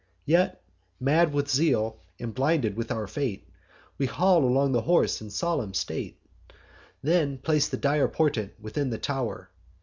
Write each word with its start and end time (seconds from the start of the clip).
Yet, 0.25 0.63
mad 0.99 1.31
with 1.31 1.47
zeal, 1.47 1.99
and 2.19 2.33
blinded 2.33 2.75
with 2.75 2.91
our 2.91 3.05
fate, 3.05 3.47
We 3.99 4.07
haul 4.07 4.43
along 4.43 4.71
the 4.71 4.81
horse 4.81 5.21
in 5.21 5.29
solemn 5.29 5.75
state; 5.75 6.19
Then 7.03 7.37
place 7.37 7.69
the 7.69 7.77
dire 7.77 8.07
portent 8.07 8.53
within 8.59 8.89
the 8.89 8.97
tow'r. 8.97 9.51